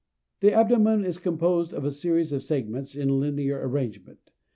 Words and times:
The 0.39 0.51
abdomen 0.51 1.05
is 1.05 1.19
composed 1.19 1.75
of 1.75 1.85
a 1.85 1.91
series 1.91 2.31
of 2.31 2.41
segments 2.41 2.95
in 2.95 3.19
linear 3.19 3.57
arrangement 3.63 4.17
(_c_^1 4.31 4.31
_c_^2, 4.31 4.33
etc.). 4.33 4.39